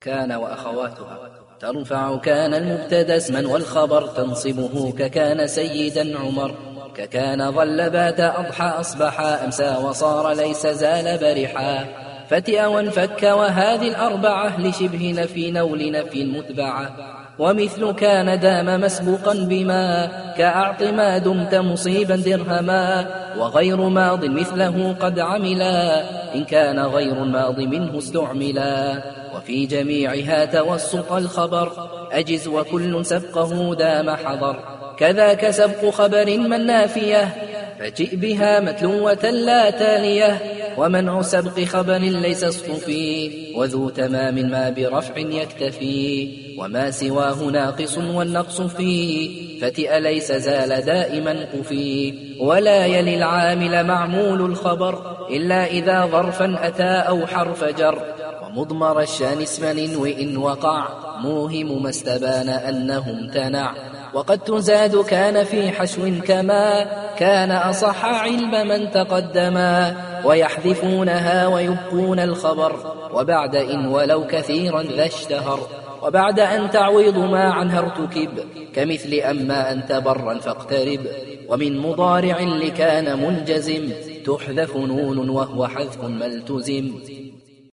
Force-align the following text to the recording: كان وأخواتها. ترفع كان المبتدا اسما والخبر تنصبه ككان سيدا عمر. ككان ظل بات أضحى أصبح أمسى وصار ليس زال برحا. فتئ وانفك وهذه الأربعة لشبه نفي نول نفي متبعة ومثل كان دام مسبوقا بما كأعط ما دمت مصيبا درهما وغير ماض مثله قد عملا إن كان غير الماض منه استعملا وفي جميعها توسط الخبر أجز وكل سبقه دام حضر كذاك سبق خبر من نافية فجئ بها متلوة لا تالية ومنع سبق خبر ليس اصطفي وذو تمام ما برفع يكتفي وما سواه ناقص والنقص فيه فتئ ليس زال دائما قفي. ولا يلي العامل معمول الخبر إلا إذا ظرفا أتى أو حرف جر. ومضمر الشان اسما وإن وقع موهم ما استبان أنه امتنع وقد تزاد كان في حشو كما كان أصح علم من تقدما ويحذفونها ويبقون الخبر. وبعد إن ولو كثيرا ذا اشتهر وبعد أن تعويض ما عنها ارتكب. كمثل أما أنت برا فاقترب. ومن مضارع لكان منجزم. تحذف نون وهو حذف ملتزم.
كان 0.00 0.32
وأخواتها. 0.32 1.30
ترفع 1.60 2.16
كان 2.16 2.54
المبتدا 2.54 3.16
اسما 3.16 3.48
والخبر 3.48 4.06
تنصبه 4.06 4.92
ككان 4.98 5.46
سيدا 5.46 6.18
عمر. 6.18 6.54
ككان 6.94 7.52
ظل 7.52 7.90
بات 7.90 8.20
أضحى 8.20 8.64
أصبح 8.64 9.20
أمسى 9.20 9.76
وصار 9.84 10.32
ليس 10.32 10.66
زال 10.66 11.18
برحا. 11.18 11.84
فتئ 12.30 12.64
وانفك 12.64 13.22
وهذه 13.22 13.88
الأربعة 13.88 14.60
لشبه 14.60 15.14
نفي 15.16 15.50
نول 15.50 15.90
نفي 15.92 16.24
متبعة 16.24 16.90
ومثل 17.38 17.92
كان 17.92 18.40
دام 18.40 18.80
مسبوقا 18.80 19.34
بما 19.34 20.10
كأعط 20.38 20.82
ما 20.82 21.18
دمت 21.18 21.54
مصيبا 21.54 22.16
درهما 22.16 23.06
وغير 23.38 23.76
ماض 23.76 24.24
مثله 24.24 24.96
قد 25.00 25.18
عملا 25.18 26.04
إن 26.34 26.44
كان 26.44 26.78
غير 26.78 27.22
الماض 27.22 27.60
منه 27.60 27.98
استعملا 27.98 29.02
وفي 29.36 29.66
جميعها 29.66 30.44
توسط 30.44 31.12
الخبر 31.12 31.72
أجز 32.12 32.48
وكل 32.48 33.06
سبقه 33.06 33.74
دام 33.74 34.10
حضر 34.10 34.56
كذاك 34.98 35.50
سبق 35.50 35.90
خبر 35.90 36.38
من 36.38 36.66
نافية 36.66 37.34
فجئ 37.78 38.16
بها 38.16 38.60
متلوة 38.60 39.30
لا 39.30 39.70
تالية 39.70 40.59
ومنع 40.78 41.22
سبق 41.22 41.60
خبر 41.60 41.98
ليس 41.98 42.44
اصطفي 42.44 43.30
وذو 43.56 43.88
تمام 43.88 44.34
ما 44.34 44.70
برفع 44.70 45.18
يكتفي 45.18 46.28
وما 46.58 46.90
سواه 46.90 47.44
ناقص 47.44 47.98
والنقص 47.98 48.60
فيه 48.60 49.60
فتئ 49.60 50.00
ليس 50.00 50.32
زال 50.32 50.84
دائما 50.84 51.46
قفي. 51.52 52.14
ولا 52.40 52.86
يلي 52.86 53.14
العامل 53.16 53.86
معمول 53.86 54.40
الخبر 54.40 55.26
إلا 55.30 55.66
إذا 55.66 56.06
ظرفا 56.06 56.66
أتى 56.66 57.08
أو 57.08 57.26
حرف 57.26 57.64
جر. 57.64 58.02
ومضمر 58.42 59.00
الشان 59.00 59.42
اسما 59.42 59.96
وإن 59.96 60.36
وقع 60.36 60.88
موهم 61.22 61.82
ما 61.82 61.90
استبان 61.90 62.48
أنه 62.48 63.10
امتنع 63.10 63.74
وقد 64.14 64.38
تزاد 64.38 64.96
كان 64.96 65.44
في 65.44 65.70
حشو 65.70 66.10
كما 66.26 66.86
كان 67.20 67.50
أصح 67.50 68.04
علم 68.04 68.68
من 68.68 68.90
تقدما 68.90 69.96
ويحذفونها 70.24 71.46
ويبقون 71.46 72.18
الخبر. 72.18 72.96
وبعد 73.14 73.56
إن 73.56 73.86
ولو 73.86 74.26
كثيرا 74.26 74.82
ذا 74.82 75.06
اشتهر 75.06 75.60
وبعد 76.02 76.40
أن 76.40 76.70
تعويض 76.70 77.18
ما 77.18 77.52
عنها 77.52 77.78
ارتكب. 77.78 78.30
كمثل 78.74 79.14
أما 79.14 79.72
أنت 79.72 79.92
برا 79.92 80.38
فاقترب. 80.38 81.00
ومن 81.48 81.78
مضارع 81.78 82.40
لكان 82.40 83.22
منجزم. 83.22 83.92
تحذف 84.26 84.76
نون 84.76 85.28
وهو 85.28 85.66
حذف 85.66 86.04
ملتزم. 86.04 86.90